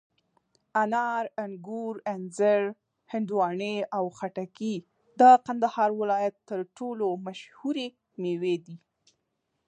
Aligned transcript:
انار، 0.83 1.25
انګور، 1.43 1.95
انځر، 2.13 2.61
هندواڼې 3.11 3.75
او 3.97 4.05
خټکي 4.17 4.75
د 5.19 5.21
کندهار 5.45 5.89
ولایت 6.01 6.35
تر 6.49 6.59
ټولو 6.77 7.07
مشهوري 7.25 7.87
مېوې 8.21 8.55
دي. 8.65 8.77